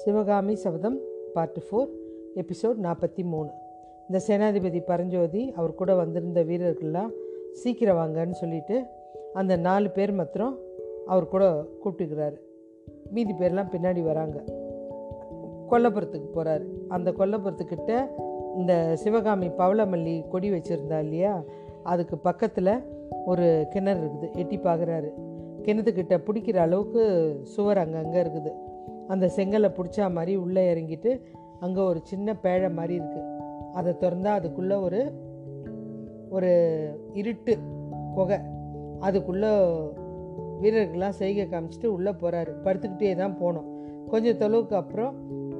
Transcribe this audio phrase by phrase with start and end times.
[0.00, 0.96] சிவகாமி சபதம்
[1.34, 1.90] part four
[2.40, 3.50] episode நாற்பத்தி மூணு.
[4.08, 7.12] இந்த சேனாதிபதி பரஞ்சோதி அவர் கூட வந்திருந்த வீரர்கள்லாம்
[7.52, 8.76] சீக்கிரம் வாங்கன்னு சொல்லிட்டு
[9.32, 10.58] அந்த நாலு பேர் மாத்திரம்
[11.06, 11.44] அவர் கூட
[11.82, 12.36] கூப்பிட்டுக்கிறாரு.
[13.10, 14.36] மீதி பேர்லாம் பின்னாடி வராங்க.
[15.70, 17.92] கொல்லப்புறத்துக்கு போகிறாரு அந்த கொல்லப்புறத்துக்கிட்ட
[18.56, 21.34] இந்த சிவகாமி பவளமல்லி கொடி வச்சுருந்தா இல்லையா
[21.82, 22.74] அதுக்கு பக்கத்தில்
[23.24, 24.28] ஒரு கிணறு இருக்குது.
[24.36, 25.10] எட்டி பார்க்குறாரு
[25.66, 27.02] கிணத்துக்கிட்ட பிடிக்கிற அளவுக்கு
[27.42, 28.52] சுவர் அங்கங்கே இருக்குது.
[29.08, 31.20] அந்த செங்கலை பிடிச்சா மாதிரி உள்ளே இறங்கிட்டு
[31.60, 33.34] அங்கே ஒரு சின்ன பேழை மாதிரி இருக்குது
[33.72, 35.00] அதை திறந்தா அதுக்குள்ளே ஒரு
[36.28, 36.50] ஒரு
[37.12, 37.58] இருட்டு
[38.14, 38.38] புகை.
[39.00, 39.50] அதுக்குள்ளே
[40.62, 43.68] வீரர்கள்லாம் செய்கை காமிச்சிட்டு உள்ளே போகிறாரு படுத்துக்கிட்டே தான் போனோம்.
[44.08, 45.14] கொஞ்சம் தொலைவுக்கு அப்புறம்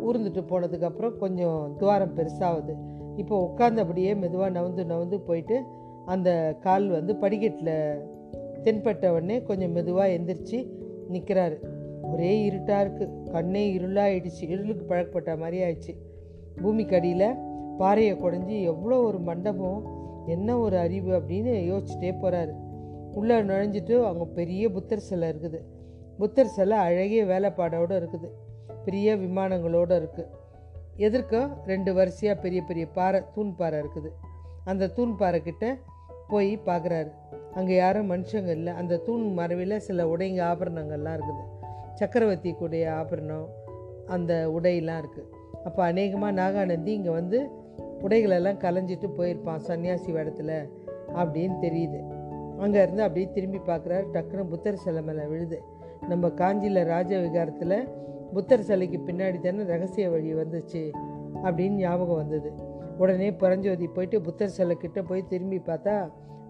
[0.06, 2.74] ஊர்ந்துட்டு போனதுக்கப்புறம் கொஞ்சம் துவாரம் பெருசாகுது.
[3.16, 5.62] இப்போ உட்காந்தபடியே மெதுவாக நவுந்து நவுந்து போயிட்டு
[6.04, 8.02] அந்த கால் வந்து படிக்கட்டில்
[8.65, 10.59] தென்பட்ட உடனே கொஞ்சம் மெதுவாக எந்திரிச்சு
[11.09, 11.57] நிற்கிறாரு
[12.02, 15.94] ஒரே இருட்டாக இருக்குது கண்ணே இருளாகிடுச்சு இருளுக்கு பழக்கப்பட்ட மாதிரி ஆயிடுச்சு.
[16.62, 17.28] பூமிக்கு அடியில்
[17.80, 19.80] பாறையை குடஞ்சி எவ்வளோ ஒரு மண்டபம்
[20.34, 22.54] என்ன ஒரு அறிவு அப்படின்னு யோசிச்சுட்டே போகிறாரு
[23.18, 25.60] உள்ளே நுழைஞ்சிட்டு அங்கே பெரிய புத்தர் சிலை இருக்குது.
[26.18, 28.28] புத்தர் சிலை அழகிய வேலைப்பாடோடு இருக்குது.
[28.86, 30.32] பெரிய விமானங்களோடு இருக்குது
[31.06, 34.10] எதிர்க்க ரெண்டு வரிசையாக பெரிய பெரிய பாறை தூண் பாறை இருக்குது.
[34.64, 35.64] அந்த தூண் பாறை கிட்ட
[36.28, 37.10] போய் பார்க்குறாரு
[37.54, 38.72] அங்கே யாரும் மனுஷங்க இல்லை.
[38.80, 41.42] அந்த தூண் மறைவில் சில உடைங்க ஆபரணங்கள்லாம் இருக்குது.
[42.00, 43.46] சக்கரவர்த்தி கூடிய ஆபரணம்
[44.06, 45.30] அந்த உடையெல்லாம் இருக்குது
[45.64, 47.38] அப்போ அநேகமாக நாகாநந்தி இங்கே வந்து
[48.06, 50.58] உடைகளெல்லாம் கலைஞ்சிட்டு போயிருப்பான் சன்னியாசி வேடத்தில்
[51.20, 52.00] அப்படின்னு தெரியுது.
[52.64, 55.58] அங்கே இருந்து அப்படியே திரும்பி பார்க்குறாரு டக்குன்னு புத்தர் சிலை மேலே விழுது.
[56.08, 57.78] நம்ம காஞ்சியில் ராஜ விகாரத்தில்
[58.34, 60.82] புத்தர் சிலைக்கு பின்னாடி தானே ரகசிய வழி வந்துச்சு
[61.46, 62.50] அப்படின்னு ஞாபகம் வந்தது.
[62.98, 65.97] உடனே பரஞ்சோதி போயிட்டு புத்தர் சிலை கிட்டே போய் திரும்பி பார்த்தா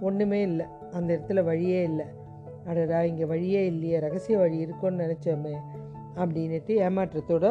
[0.00, 0.66] ஒன்றுமே இல்லை.
[0.92, 2.06] அந்த இடத்துல வழியே இல்லை.
[2.66, 5.54] அடடா இங்கே வழியே இல்லையே ரகசிய வழி இருக்கும்னு நினச்சோமே
[6.14, 7.46] அப்படின்னுட்டு ஏமாற்றத்தோட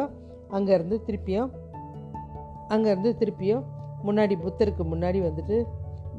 [0.50, 1.50] அங்கேருந்து திருப்பியும்
[2.70, 3.64] அங்கேருந்து திருப்பியும்
[4.06, 5.58] முன்னாடி புத்தருக்கு முன்னாடி வந்துட்டு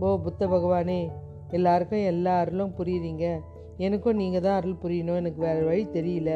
[0.01, 1.11] ஓ புத்த பகவானே
[1.51, 3.27] எல்லாருக்கும் எல்லா அருளும் புரியுறீங்க.
[3.77, 6.31] எனக்கும் நீங்கள் தான் அருள் புரியணும் எனக்கு வேறு வழி தெரியல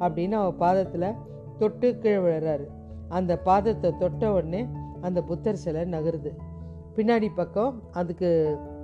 [0.00, 1.14] அப்படின்னு அவள் பாதத்தில்
[1.58, 2.66] தொட்டு கீழே விழுறாரு.
[3.08, 4.62] அந்த பாதத்தை தொட்ட உடனே
[5.00, 6.30] அந்த புத்தர் சிலை நகருது.
[6.96, 8.30] பின்னாடி பக்கம் அதுக்கு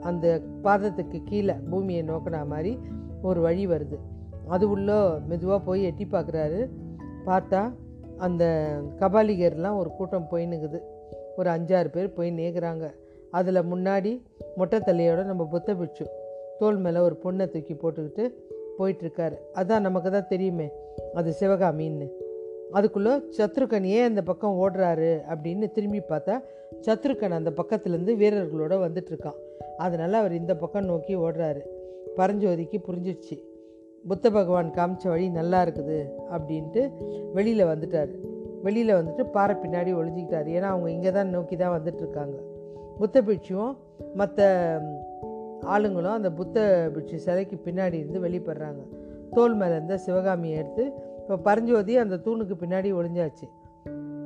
[0.01, 0.27] அந்த
[0.63, 2.79] பாதத்துக்கு கீழே பூமியை நோக்கின மாதிரி
[3.23, 3.99] ஒரு வழி வருது.
[4.49, 6.69] அது உள்ள மெதுவாக போய் எட்டி பார்க்குறாரு
[7.27, 7.73] பார்த்தா
[8.17, 8.45] அந்த
[8.99, 10.81] கபாலிகர்லாம் ஒரு கூட்டம் போயின்னுக்குது
[11.37, 12.91] ஒரு அஞ்சாறு பேர் போய் நேக்குறாங்க.
[13.31, 14.23] அதில் முன்னாடி
[14.57, 16.07] மொட்டை தலையோட நம்ம புத்த பிட்சு
[16.59, 18.31] தோல் மேலே ஒரு பொண்ணை தூக்கி போட்டுக்கிட்டு
[18.79, 19.37] போயிட்டுருக்காரு.
[19.55, 20.71] அதான் நமக்கு தான் தெரியுமே
[21.15, 22.09] அது சிவகாமின்னு.
[22.73, 26.43] அதுக்குள்ளே சத்ருக்கன் ஏன் அந்த பக்கம் ஓடுறாரு அப்படின்னு திரும்பி பார்த்தா
[26.81, 29.39] சத்ருகன் அந்த பக்கத்துலேருந்து வீரர்களோட வந்துட்டுருக்கான்.
[29.77, 31.61] அதனால் அவர் இந்த பக்கம் நோக்கி ஓடுறாரு.
[32.17, 33.37] பரஞ்சோதிக்கு புரிஞ்சிடுச்சு
[34.09, 35.99] புத்த பகவான் காமிச்ச வழி நல்லா இருக்குது
[36.35, 36.83] அப்படின்ட்டு
[37.33, 38.13] வெளியில் வந்துட்டார்.
[38.63, 40.49] வெளியில் வந்துட்டு பாறை பின்னாடி ஒளிஞ்சிக்கிட்டார்.
[40.57, 42.37] ஏன்னா அவங்க இங்கே தான் நோக்கி தான் வந்துட்டுருக்காங்க.
[42.99, 43.77] புத்த பிட்சுவும்
[44.15, 44.49] மற்ற
[45.75, 48.83] ஆளுங்களும் அந்த புத்த பிட்சு சிலைக்கு பின்னாடி இருந்து வெளிப்படுறாங்க.
[49.35, 50.85] தோல் மேலே இருந்த சிவகாமியை எடுத்து
[51.19, 53.47] இப்போ பரஞ்சோதி அந்த தூணுக்கு பின்னாடி ஒளிஞ்சாச்சு.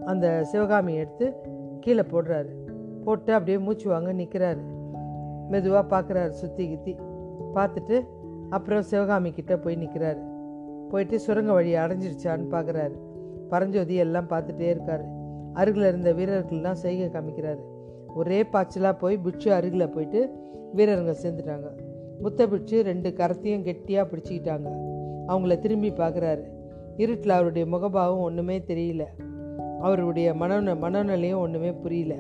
[0.07, 1.27] அந்த சிவகாமியை எடுத்து
[1.81, 2.53] கீழே போடுறாரு.
[3.05, 4.63] போட்டு அப்படியே மூச்சு வாங்க நிற்கிறாரு
[5.51, 6.95] மெதுவாக பார்க்குறாரு சுற்றி கித்தி.
[7.55, 8.07] பார்த்துட்டு
[8.51, 10.33] அப்புறம் சிவகாமி கிட்டே போய் நிற்கிறாரு
[10.91, 13.13] போயிட்டு சுரங்க வழி அடைஞ்சிருச்சான்னு பார்க்குறாரு
[13.51, 15.05] பரஞ்சோதி எல்லாம் பார்த்துட்டே இருக்கார்.
[15.53, 17.63] அருகில் இருந்த வீரர்கள்லாம் செய்கை காமிக்கிறாரு.
[18.15, 20.21] ஒரே பாய்ச்சலாக போய் பிட்சு அருகில் போயிட்டு
[20.77, 21.69] வீரருங்க சேர்ந்துட்டாங்க.
[22.23, 24.69] முத்த பிட்சு ரெண்டு கரத்தையும் கெட்டியாக பிடிச்சிக்கிட்டாங்க.
[25.29, 26.43] அவங்கள திரும்பி பார்க்குறாரு
[26.97, 29.05] இருட்டில் அவருடைய முகபாவம் ஒன்றுமே தெரியல.
[29.81, 32.15] அவருடைய மனோ மனநிலையும் ஒன்றுமே புரியல.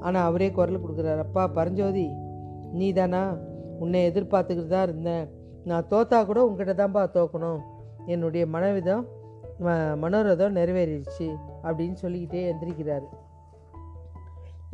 [0.00, 1.18] ஆனால் அவரே குரல் கொடுக்குறாரு.
[1.18, 2.10] அப்பா பரஞ்சோதி
[2.72, 3.38] நீ தானா
[3.82, 5.24] உன்னை எதிர்பார்த்துக்கிட்டு தான் இருந்தேன்.
[5.70, 7.60] நான் தோத்தா கூட உங்ககிட்ட தான்ப்பா தோக்கணும்.
[8.06, 9.04] என்னுடைய மனவிதம்
[10.02, 11.26] மனோரதம் நிறைவேறிடுச்சு
[11.66, 13.06] அப்படின்னு சொல்லிக்கிட்டே எந்திரிக்கிறாரு.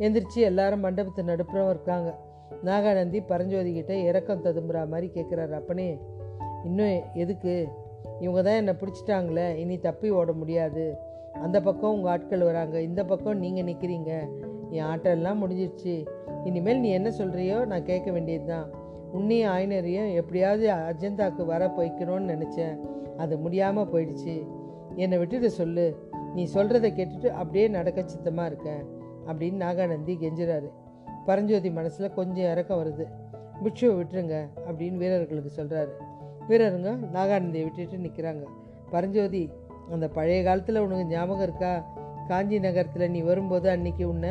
[0.05, 2.09] எந்திரிச்சு எல்லாரும் மண்டபத்தை நடுப்புறம் இருக்காங்க.
[2.67, 5.89] நாகாநந்தி பரஞ்சோதிக்கிட்ட இறக்கம் ததும்புற மாதிரி கேட்குறாரு அப்பனே
[6.67, 7.53] இன்னும் எதுக்கு?
[8.19, 10.85] இவங்க தான் என்னை பிடிச்சிட்டாங்களே இனி தப்பி ஓட முடியாது.
[11.45, 12.75] அந்த பக்கம் உங்கள் ஆட்கள் வராங்க.
[12.89, 14.11] இந்த பக்கம் நீங்கள் நிற்கிறீங்க
[14.75, 15.95] என் ஆட்டெல்லாம் முடிஞ்சிருச்சு.
[16.43, 18.67] இனிமேல் நீ என்ன சொல்கிறியோ நான் கேட்க வேண்டியது தான்
[19.11, 22.75] உன்னையும் ஆயினரையும் எப்படியாவது அஜந்தாக்கு வர போய்க்கணும்னு நினச்சேன்.
[23.17, 24.47] அது முடியாமல் போயிடுச்சு.
[24.95, 25.85] என்னை விட்டுட்டு சொல்லு.
[26.35, 28.83] நீ சொல்கிறத கேட்டுட்டு அப்படியே நடக்க சித்தமாக இருக்கேன்
[29.27, 30.69] அப்படின்னு நாகாநந்தி கெஞ்சுறாரு.
[31.25, 33.05] பரஞ்சோதி மனசில் கொஞ்சம் இறக்கம் வருது.
[33.63, 35.91] பிட்சுவை விட்டுருங்க அப்படின்னு வீரர்களுக்கு சொல்கிறாரு
[36.49, 38.43] வீரருங்க நாகாநந்தியை விட்டுட்டு நிற்கிறாங்க
[38.89, 39.49] பரஞ்சோதி
[39.89, 41.71] அந்த பழைய காலத்தில் உனக்கு ஞாபகம் இருக்கா?
[42.27, 44.29] காஞ்சி நகரத்தில் நீ வரும்போது அன்னைக்கு உன்னை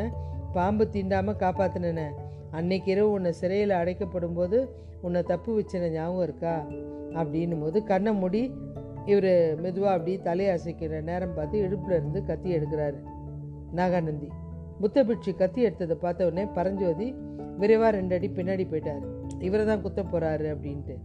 [0.53, 2.05] பாம்பு தீண்டாமல் காப்பாற்றினேனே
[2.51, 4.57] அன்னைக்கு இரவு உன்னை சிறையில் அடைக்கப்படும் போது
[5.01, 6.65] உன்னை தப்பு வச்சின ஞாபகம் இருக்கா?
[7.13, 8.53] அப்படின்னும் போது கண்ணை மூடி
[9.05, 12.99] இவர் மெதுவாக அப்படி தலையை அசைக்கிற நேரம் பார்த்து இடுப்புல இருந்து கத்தி எடுக்கிறாரு.
[13.75, 14.27] நாகானந்தி
[14.79, 17.15] புத்த பிட்சு கத்தி எடுத்ததை பார்த்த உடனே பரஞ்சோதி
[17.57, 19.03] விரைவாக ரெண்டு அடி பின்னாடி போயிட்டார்.
[19.39, 20.95] இவரை தான் குத்த போகிறாரு அப்படின்ட்டு.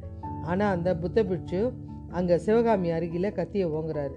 [0.42, 1.72] ஆனால் அந்த புத்த பிட்சு
[2.10, 4.16] அங்கே சிவகாமி அருகில் கத்தியை ஓங்குறாரு.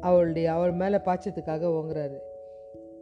[0.00, 2.16] அவளுடைய அவள் மேலே பாய்ச்சத்துக்காக ஓங்குறாரு.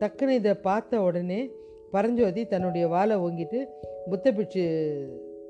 [0.00, 1.50] டக்குன்னு இதை பார்த்த உடனே
[1.94, 3.64] பரஞ்சோதி தன்னுடைய வாழை ஓங்கிட்டு
[4.10, 4.62] புத்த பிட்சு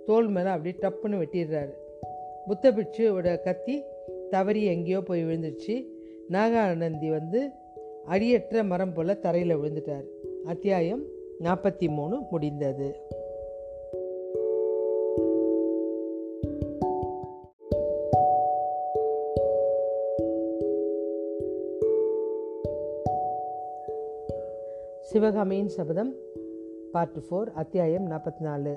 [0.06, 1.73] தோல் மேலே அப்படியே டப்புன்னு வெட்டிடுறாரு.
[2.46, 3.82] புத்த பிட்சுவோட கத்தி
[4.31, 5.85] தவறி எங்கேயோ போய் விழுந்துருச்சு.
[6.31, 7.50] நாகானந்தி வந்து
[8.05, 10.05] அடியற்ற மரம் போல் தரையில் விழுந்துட்டார்.
[10.44, 11.02] அத்தியாயம்
[11.41, 12.96] நாற்பத்தி மூணு முடிந்தது.
[25.15, 26.15] சிவகாமியின் சபதம்
[26.93, 28.77] பார்ட் ஃபோர் அத்தியாயம் நாற்பத்தி நாலு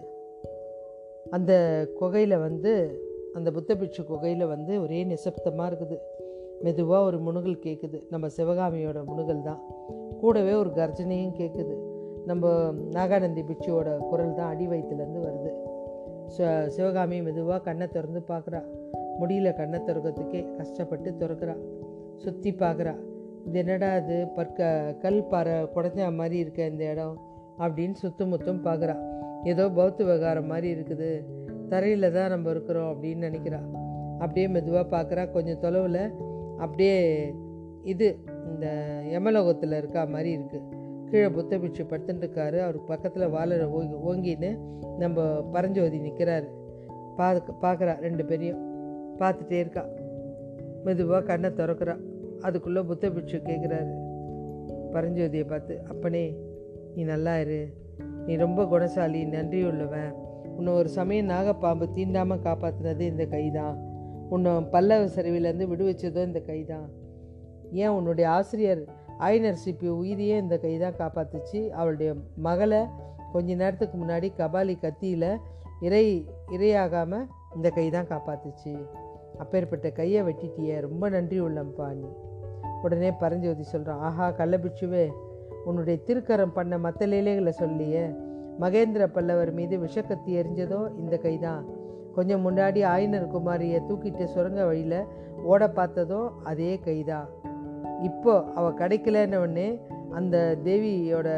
[1.29, 1.53] அந்த
[1.95, 3.01] குகையில் வந்து
[3.33, 5.97] அந்த புத்த பிட்சு குகையில் வந்து ஒரே நிசப்தமாக இருக்குது.
[6.61, 9.61] மெதுவாக ஒரு முணுகல் கேட்குது நம்ம சிவகாமியோட முணுகல் தான்.
[10.19, 11.77] கூடவே ஒரு கர்ஜனையும் கேட்குது
[12.25, 15.53] நம்ம நாகானந்தி பிட்சுவோட குரல் தான் அடி வயிற்றுலேருந்து வருது.
[16.37, 18.63] ச- சிவகாமி மெதுவாக கண்ணை திறந்து பார்க்குறா
[19.19, 21.57] முடியல கண்ணை திறக்கிறதுக்கே கஷ்டப்பட்டு திறக்கிறா.
[22.15, 22.95] சுற்றி பார்க்குறா
[23.47, 24.27] இது என்னடா இது?
[24.35, 27.17] பற்க கல் பாறை குடஞ்ச மாதிரி இருக்க இந்த இடம்
[27.59, 28.95] அப்படின்னு சுற்றும் முத்தம் பார்க்குறா
[29.43, 31.23] ஏதோ பௌத்த விவகாரம் மாதிரி இருக்குது.
[31.69, 33.59] தரையில் தான் நம்ம இருக்கிறோம் அப்படின்னு நினைக்கிறா.
[34.19, 36.13] அப்படியே மெதுவாக பார்க்குறா கொஞ்சம் தொலைவில்
[36.57, 36.97] அப்படியே
[37.83, 38.67] இது இந்த
[39.11, 40.75] யமலோகத்தில் இருக்கா மாதிரி இருக்குது
[41.09, 44.59] கீழே புத்த பிட்சு படுத்துட்டுருக்காரு அவருக்கு பக்கத்தில் வாழை ஓங்கி ஓங்கின்னு
[44.99, 46.47] நம்ம பரஞ்சோதி நிற்கிறாரு
[47.15, 48.61] பார்க்க பார்க்குறா ரெண்டு பேரையும்.
[49.19, 49.83] பார்த்துட்டே இருக்கா.
[50.83, 51.95] மெதுவாக கண்ணை திறக்கிறா.
[52.41, 53.93] அதுக்குள்ளே புத்த பிட்சு கேட்குறாரு
[54.93, 56.25] பரஞ்சோதியை பார்த்து அப்பனே
[56.95, 57.61] நீ நல்லா இரு.
[58.25, 60.11] நீ ரொம்ப குணசாலி நன்றி உள்ளவன்
[60.57, 63.75] உன்னை ஒரு சமயம் நாகப்பாம்பு தீண்டாமல் காப்பாற்றினது இந்த கை தான்
[64.29, 66.87] உன்னை பல்லவ சரிவிலேருந்து விடுவிச்சதும் இந்த கை தான்
[67.71, 68.81] ஏன் உன்னுடைய ஆசிரியர்
[69.19, 72.81] ஆயினர் சிப்பி உயிரியே இந்த கை தான் காப்பாற்றுச்சு அவளுடைய மகளை
[73.33, 75.29] கொஞ்ச நேரத்துக்கு முன்னாடி கபாலி கத்தியில்
[75.81, 76.05] இறை
[76.51, 77.25] இரையாகாமல்
[77.55, 78.73] இந்த கை தான் காப்பாத்துச்சு.
[79.37, 80.79] அப்பேற்பட்ட கையை வெட்டிட்டியே.
[80.79, 82.07] ரொம்ப நன்றி உள்ளம்பா நீ.
[82.83, 85.11] உடனே பரஞ்சோதி சொல்கிறான் ஆஹா கள்ளபிட்சுவே
[85.65, 88.05] உன்னுடைய திருக்கரம் பண்ண மற்ற லீலைகளை சொல்லியே.
[88.59, 91.65] மகேந்திர பல்லவர் மீது விஷக்கத்தி எரிஞ்சதோ இந்த கைதான்
[92.15, 95.05] கொஞ்சம் முன்னாடி ஆயினர் குமாரியை தூக்கிட்டு சுரங்க வழியில்
[95.43, 97.27] ஓட பார்த்ததோ அதே கைதான்
[98.03, 99.81] இப்போ அவள் கிடைக்கலன்னொடனே
[100.11, 101.29] அந்த தேவியோட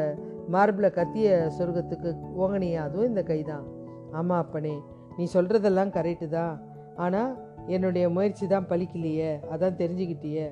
[0.48, 3.64] மார்பில் கத்திய சொர்க்கத்துக்கு ஓங்கனியா அதுவும் இந்த கைதான்
[4.12, 4.74] ஆமாம் அப்பனே
[5.16, 6.54] நீ சொல்கிறதெல்லாம் கரெக்டு தான்
[6.96, 10.46] ஆனால் என்னுடைய முயற்சி தான் பலிக்கலையே அதான் தெரிஞ்சுக்கிட்டியே.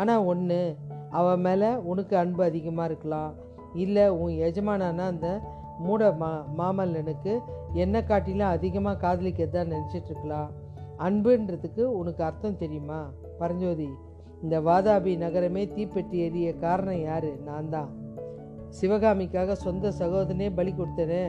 [0.00, 0.60] ஆனால் ஒன்று
[1.18, 3.32] அவன் மேலே உனக்கு அன்பு அதிகமாக இருக்கலாம்.
[3.82, 5.28] இல்லை உன் எஜமானான அந்த
[5.84, 7.32] மூட மா மாமல்லனுக்கு
[7.82, 10.50] என்னை காட்டிலும் அதிகமாக காதலிக்கிறது தான்
[11.06, 13.00] அன்புன்றதுக்கு உனக்கு அர்த்தம் தெரியுமா?
[13.38, 13.88] பரஞ்சோதி
[14.42, 17.30] இந்த வாதாபி நகரமே தீப்பெட்டி எரிய காரணம் யார்?
[17.48, 17.90] நான் தான்.
[18.78, 21.24] சிவகாமிக்காக சொந்த சகோதரனே பலி கொடுத்தனே.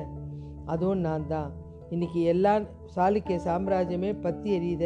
[0.73, 1.49] அதுவும் நான் தான்.
[1.89, 2.53] இன்னைக்கு எல்லா
[2.95, 4.85] சாளுக்கிய சாம்ராஜ்யமே பத்தி எரியுத.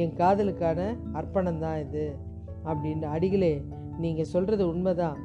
[0.00, 0.80] என் காதலுக்கான
[1.18, 2.04] அர்ப்பணம் தான் இது
[2.70, 3.52] அப்படின்னு அடிகளே
[4.02, 5.18] நீங்கள் சொல்கிறது உண்மைதான்.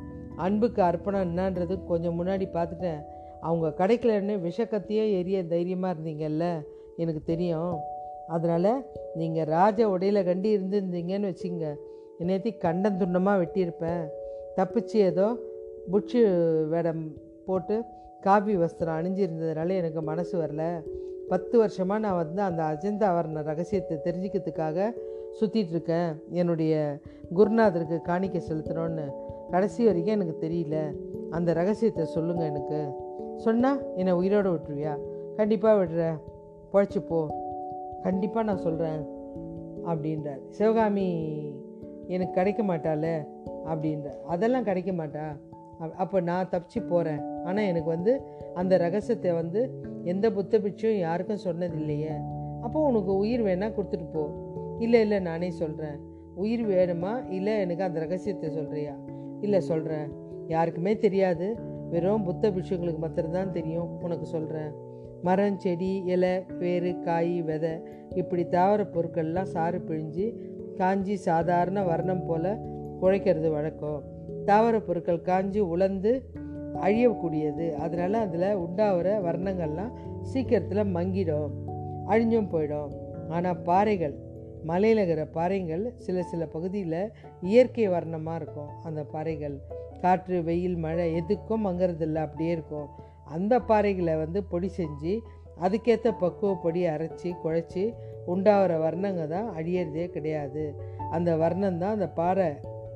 [0.46, 3.00] அன்புக்கு அர்ப்பணம் என்னன்றது கொஞ்சம் முன்னாடி பார்த்துட்டேன்.
[3.48, 6.46] அவங்க கிடைக்கலன்னு விஷக்கத்தையே எரிய தைரியமாக இருந்தீங்கல்ல
[7.02, 7.76] எனக்கு தெரியும்.
[8.28, 8.72] அதனால்
[9.20, 11.68] நீங்கள் ராஜ உடையில கண்டி இருந்திருந்தீங்கன்னு வச்சுங்க
[12.22, 14.04] என்னேத்தி கண்டம் துண்டமாக வெட்டியிருப்பேன்.
[14.58, 15.28] தப்பிச்சு ஏதோ
[15.92, 16.22] புட்சு
[16.74, 17.04] வேடம்
[17.46, 17.76] போட்டு
[18.26, 20.64] காபி வஸ்திரம் அணிஞ்சிருந்ததுனால எனக்கு மனசு வரல.
[21.30, 24.92] பத்து வருஷமாக நான் வந்து அந்த அஜந்தா வர்ண ரகசியத்தை தெரிஞ்சுக்கிறதுக்காக
[25.40, 27.00] சுற்றிட்டுருக்கேன் என்னுடைய
[27.36, 29.12] குருநாதருக்கு காணிக்க செலுத்தணும்னு
[29.52, 30.96] கடைசி வரைக்கும் எனக்கு தெரியல.
[31.30, 32.92] அந்த ரகசியத்தை சொல்லுங்கள் எனக்கு.
[33.38, 34.98] சொன்னால் என்னை உயிரோடு விட்டுருவியா?
[35.36, 36.20] கண்டிப்பாக விடுற.
[36.74, 37.28] பொழைச்சி போ.
[38.02, 39.06] கண்டிப்பாக நான் சொல்கிறேன்
[39.86, 40.50] அப்படின்றார்.
[40.50, 41.34] சிவகாமி
[42.08, 43.28] எனக்கு கிடைக்க மாட்டாள்
[43.66, 44.22] அப்படின்றார்.
[44.22, 45.24] அதெல்லாம் கிடைக்க மாட்டா.
[45.98, 48.22] அப்போ நான் தப்பிச்சு போகிறேன் ஆனால் எனக்கு வந்து
[48.54, 49.62] அந்த ரகசியத்தை வந்து
[50.04, 52.14] எந்த புத்த பிட்சும் யாருக்கும் சொன்னதில்லையே.
[52.62, 54.24] அப்போ உனக்கு உயிர் வேணால் கொடுத்துட்டு போ.
[54.80, 55.98] இல்லை இல்லை நானே சொல்கிறேன்
[56.36, 57.30] உயிர் வேணுமா?
[57.30, 58.96] இல்லை எனக்கு அந்த ரகசியத்தை சொல்கிறியா
[59.42, 60.08] இல்லை சொல்கிறேன்
[60.48, 61.56] யாருக்குமே தெரியாது.
[61.90, 64.72] வெறும் புத்த பிட்சுங்களுக்கு மாத்திரம்தான் தெரியும் உனக்கு சொல்கிறேன்
[65.24, 67.82] மரம் செடி இலை வேறு காய் விதை
[68.16, 70.28] இப்படி தாவர பொருட்கள்லாம் சாறு பிழிஞ்சு
[70.76, 72.52] காஞ்சி சாதாரண வர்ணம் போல்
[73.02, 74.04] குழைக்கிறது வழக்கம்.
[74.46, 76.12] தாவர பொருட்கள் காஞ்சி உலர்ந்து
[76.76, 77.76] அழியக்கூடியது.
[77.76, 81.54] அதனால் அதில் உண்டாகிற வர்ணங்கள்லாம் சீக்கிரத்தில் மங்கிடும்
[82.08, 82.92] அழிஞ்சும் போயிடும்.
[83.30, 84.16] ஆனால் பாறைகள்
[84.64, 87.12] மலையில் இருக்கிற பாறைகள் சில சில பகுதியில்
[87.42, 88.72] இயற்கை வர்ணமாக இருக்கும்.
[88.84, 89.62] அந்த பாறைகள்
[90.02, 92.88] காற்று வெயில் மழை எதுக்கும் மங்கறதில்ல அப்படியே இருக்கும்.
[93.26, 95.14] அந்த பாறைகளை வந்து பொடி செஞ்சு
[95.62, 97.94] அதுக்கேற்ற பக்குவ பொடி அரைச்சி குழைச்சி
[98.26, 100.76] உண்டாகிற வர்ணங்க தான் அழியறதே கிடையாது.
[101.12, 102.50] அந்த வர்ணம் தான் அந்த பாறை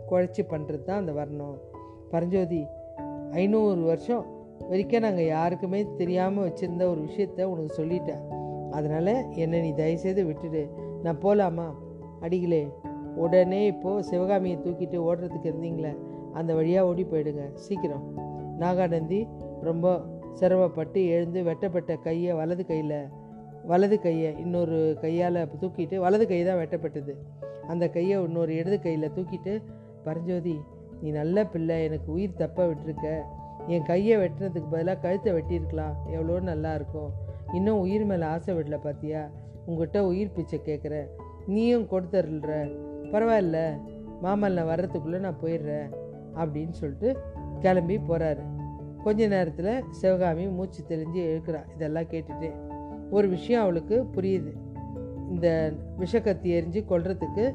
[0.10, 1.58] குழைச்சி பண்ணுறது தான் அந்த வர்ணம்.
[2.12, 2.66] பரஞ்சோதி
[3.34, 4.24] ஐநூறு வருஷம்
[4.70, 8.24] வரைக்கும் நாங்கள் யாருக்குமே தெரியாமல் வச்சுருந்த ஒரு விஷயத்த உனக்கு சொல்லிட்டேன்.
[8.72, 10.62] அதனால் என்னை நீ தயவுசெய்து விட்டுடு.
[11.04, 11.68] நான் போகலாமா
[12.20, 12.64] அடிகளே
[13.16, 15.94] உடனே இப்போது சிவகாமியை தூக்கிட்டு ஓடுறதுக்கு இருந்தீங்களே
[16.34, 17.44] அந்த வழியாக ஓடி போயிடுங்க.
[17.54, 18.06] சீக்கிரம்.
[18.60, 19.20] நாகாநந்தி
[19.62, 19.88] ரொம்ப
[20.34, 22.98] சிரமப்பட்டு எழுந்து வெட்டப்பட்ட கையை வலது கையில்
[23.66, 27.14] வலது கையை இன்னொரு கையால் தூக்கிட்டு வலது கை தான் வெட்டப்பட்டது.
[27.68, 29.54] அந்த கையை இன்னொரு இடது கையில் தூக்கிட்டு
[30.04, 30.56] பரஞ்சோதி
[31.04, 33.08] நீ நல்ல பிள்ளை எனக்கு உயிர் தப்ப விட்டுருக்க.
[33.68, 35.96] என் கையை வெட்டுறதுக்கு பதிலாக கழுத்தை வெட்டியிருக்கலாம்.
[36.06, 37.10] எவ்வளோ நல்லா இருக்கும்.
[37.54, 39.30] இன்னும் உயிர் மேலே ஆசை விடல பார்த்தியா
[39.66, 41.06] உங்ககிட்ட உயிர் பிச்சை கேட்குற
[41.48, 42.72] நீயும் கொடுத்துருல்ற
[43.12, 43.58] பரவாயில்ல.
[44.24, 45.90] மாமல்ல வர்றதுக்குள்ளே நான் போயிடுறேன்
[46.36, 47.10] அப்படின்னு சொல்லிட்டு
[47.60, 48.44] கிளம்பி போகிறாரு
[49.04, 51.62] கொஞ்ச நேரத்தில் சிவகாமி மூச்சு தெளிஞ்சு எழுக்கிறா.
[51.76, 52.52] இதெல்லாம் கேட்டுட்டு.
[53.12, 54.52] ஒரு விஷயம் அவளுக்கு புரியுது.
[55.30, 57.54] இந்த விஷக்கத்தி எரிஞ்சு கொள்றதுக்கு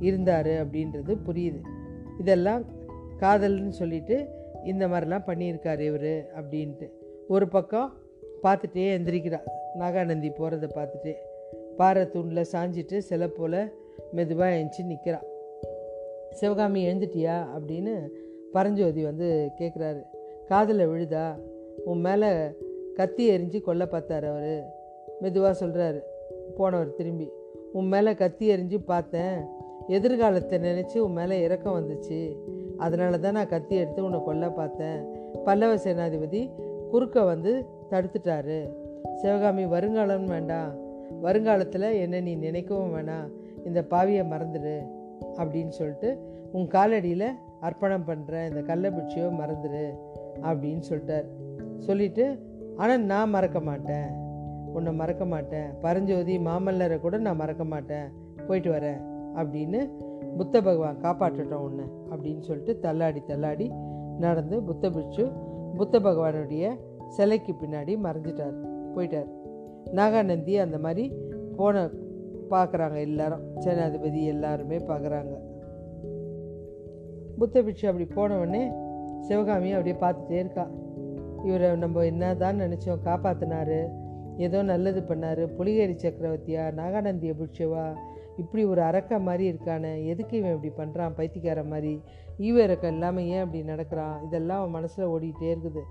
[0.00, 1.60] இருந்தார் அப்படின்றது புரியுது.
[2.18, 2.62] இதெல்லாம்
[3.20, 4.28] காதல்னு சொல்லிட்டு
[4.64, 6.10] இந்த மாதிரிலாம் பண்ணியிருக்கார் இவர்
[6.40, 6.90] அப்படின்ட்டு.
[7.28, 7.92] ஒரு பக்கம்
[8.42, 9.40] பார்த்துட்டே எந்திரிக்கிறா.
[9.78, 11.14] நாகாநந்தி போகிறத பார்த்துட்டே
[11.76, 13.74] பாறை தூணில் சாஞ்சிட்டு சில போல்
[14.12, 15.18] மெதுவாக எழுந்துச்சி நிற்கிறா
[16.30, 17.46] சிவகாமி எழுந்துட்டியா?
[17.56, 18.08] அப்படின்னு
[18.52, 20.02] பரஞ்சோதி வந்து கேட்குறாரு
[20.46, 21.36] காதில் விழுதா?
[21.84, 22.32] உன் மேலே
[22.94, 24.66] கத்தி எரிஞ்சு கொல்ல பார்த்தார் அவர்.
[25.20, 26.00] மெதுவாக சொல்கிறாரு
[26.56, 27.30] போனவர் திரும்பி.
[27.72, 29.44] உன் மேலே கத்தி எரிஞ்சு பார்த்தேன்.
[29.88, 32.36] எதிர்காலத்தை நினச்சி உன் மேலே இறக்கம் வந்துச்சு.
[32.80, 35.04] அதனால தான் நான் கத்தி எடுத்து உன்னை கொல்ல பார்த்தேன்.
[35.44, 36.50] பல்லவ சேனாதிபதி
[36.90, 38.72] குறுக்க வந்து தடுத்துட்டாரு.
[39.14, 40.72] சிவகாமி வருங்காலம் வேண்டாம்
[41.20, 43.30] வருங்காலத்தில் என்ன நீ நினைக்கவும் வேணாம்
[43.64, 44.76] இந்த பாவியை மறந்துடு.
[45.36, 46.18] அப்படின்னு சொல்லிட்டு
[46.52, 47.26] உன் காலடியில்
[47.60, 49.84] அர்ப்பணம் பண்ணுறேன் இந்த கள்ளபிட்சியோ மறந்துடு.
[50.42, 51.26] அப்படின்னு சொல்லிட்டார்.
[51.78, 52.38] சொல்லிவிட்டு
[52.76, 54.08] ஆனால் நான் மறக்க மாட்டேன்.
[54.74, 55.78] உன்னை மறக்க மாட்டேன்.
[55.80, 58.06] பரஞ்சோதி மாமல்லரை கூட நான் மறக்க மாட்டேன்.
[58.46, 59.09] போயிட்டு வரேன்.
[59.36, 59.80] அப்படின்னு
[60.36, 63.70] புத்த பகவான் காப்பாற்றட்டும் உன்னை அப்படின்னு சொல்லிட்டு தள்ளாடி தள்ளாடி
[64.18, 65.24] நடந்து புத்த பிட்சு
[65.76, 68.56] புத்த பகவானுடைய சிலைக்கு பின்னாடி மறைஞ்சிட்டார்
[68.96, 69.28] போயிட்டார்.
[69.92, 71.12] நாகாநந்தி அந்த மாதிரி
[71.56, 71.90] போன
[72.50, 73.42] பார்க்குறாங்க எல்லாரும்.
[73.58, 75.32] சேனாதிபதி எல்லாருமே பார்க்குறாங்க
[77.38, 78.62] புத்த பிட்சு அப்படி போனவுடனே உடனே
[79.28, 80.66] சிவகாமி அப்படியே பார்த்துட்டே இருக்கா.
[81.44, 83.88] இவரை நம்ம என்ன தான் நினச்சோம் காப்பாற்றினாரு
[84.36, 87.96] ஏதோ நல்லது பண்ணார் புலிகேரி சக்கரவர்த்தியா நாகாநந்திய பிடிச்சவா
[88.40, 91.94] இப்படி ஒரு அரக்க மாதிரி இருக்கானே எதுக்கு இவன் இப்படி பண்ணுறான் பைத்தியக்கார மாதிரி?
[92.38, 94.16] ஈவ இறக்கம் இல்லாமல் ஏன் அப்படி நடக்கிறான்?
[94.24, 95.82] இதெல்லாம் அவன் மனசில் ஓடிக்கிட்டே இருக்குது.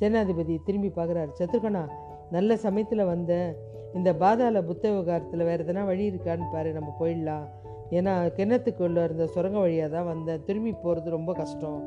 [0.00, 1.32] சேனாதிபதி திரும்பி பார்க்குறாரு.
[1.38, 1.82] சத்ருகனா
[2.30, 3.50] நல்ல சமயத்தில் வந்தேன்.
[3.94, 7.46] இந்த பாதாள புத்த விவகாரத்தில் வேறு எதனா வழி இருக்கான்னு பாரு நம்ம போயிடலாம்.
[7.90, 10.42] ஏன்னா கிணத்துக்குள்ளே இருந்த சுரங்க வழியாக தான் வந்தேன்.
[10.46, 11.78] திரும்பி போகிறது ரொம்ப கஷ்டம்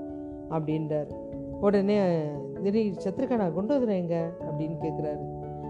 [0.50, 1.10] அப்படின்றார்.
[1.62, 1.98] உடனே
[2.64, 4.18] திடீர் சத்ருகனா கொண்டு வந்துடுறேன் எங்க?
[4.50, 5.26] அப்படின்னு கேட்குறாரு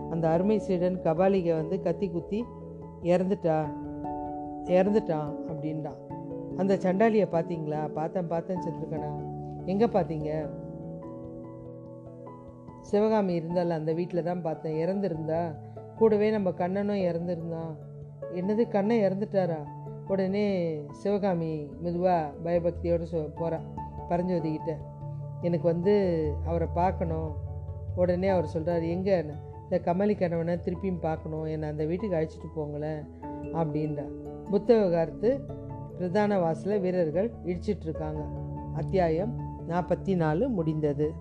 [0.09, 2.39] அந்த அருமை சீடன் கபாலிகை வந்து கத்தி குத்தி
[3.03, 3.57] இறந்துட்டா.
[4.63, 6.07] இறந்துட்டான் அப்படின்றான்
[6.57, 7.91] அந்த சண்டாலியை பார்த்தீங்களா?
[7.91, 9.27] பார்த்தேன் பார்த்தேன் சத்ருகனா
[9.65, 10.49] எங்கே பார்த்தீங்க?
[12.81, 14.87] சிவகாமி இருந்தால அந்த வீட்டில் தான் பார்த்தேன்.
[14.87, 15.55] இறந்துருந்தா
[15.95, 17.75] கூடவே நம்ம கண்ணனும் இறந்துருந்தான்.
[18.35, 19.57] என்னது கண்ணன் இறந்துட்டாரா?
[20.07, 23.59] உடனே சிவகாமி மெதுவாக பயபக்தியோடு சொ போகிறா
[24.09, 24.75] பரஞ்சோதிக்கிட்ட
[25.41, 25.93] எனக்கு வந்து
[26.45, 27.35] அவரை பார்க்கணும்.
[27.95, 29.17] உடனே அவர் சொல்கிறார் எங்கே?
[29.63, 31.43] இந்த கமலி கணவனை திருப்பியும் பார்க்கணும்.
[31.43, 33.07] என்னை அந்த வீட்டுக்கு அழைச்சிட்டு போங்களேன்.
[33.53, 34.28] அப்படின்றா.
[34.49, 35.39] புத்த விகாரத்து
[35.97, 38.21] பிரதான வாசல வீரர்கள் இடிச்சிட்ருக்காங்க.
[38.75, 39.39] அத்தியாயம்
[39.69, 41.13] நாற்பத்தி நாலு முடிந்தது.